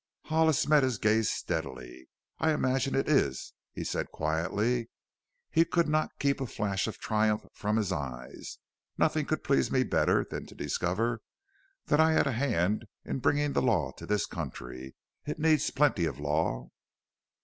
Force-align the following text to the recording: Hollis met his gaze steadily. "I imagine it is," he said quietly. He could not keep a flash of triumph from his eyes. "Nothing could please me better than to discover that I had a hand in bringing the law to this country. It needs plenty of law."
Hollis 0.23 0.67
met 0.67 0.81
his 0.81 0.97
gaze 0.97 1.29
steadily. 1.29 2.07
"I 2.39 2.53
imagine 2.53 2.95
it 2.95 3.07
is," 3.07 3.53
he 3.71 3.83
said 3.83 4.09
quietly. 4.09 4.89
He 5.51 5.63
could 5.63 5.87
not 5.87 6.17
keep 6.17 6.41
a 6.41 6.47
flash 6.47 6.87
of 6.87 6.97
triumph 6.97 7.45
from 7.53 7.77
his 7.77 7.91
eyes. 7.91 8.57
"Nothing 8.97 9.27
could 9.27 9.43
please 9.43 9.69
me 9.69 9.83
better 9.83 10.25
than 10.27 10.47
to 10.47 10.55
discover 10.55 11.21
that 11.85 11.99
I 11.99 12.13
had 12.13 12.25
a 12.25 12.31
hand 12.31 12.85
in 13.05 13.19
bringing 13.19 13.53
the 13.53 13.61
law 13.61 13.91
to 13.91 14.07
this 14.07 14.25
country. 14.25 14.95
It 15.27 15.37
needs 15.37 15.69
plenty 15.69 16.05
of 16.05 16.19
law." 16.19 16.71